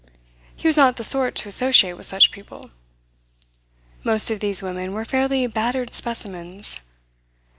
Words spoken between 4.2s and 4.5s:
of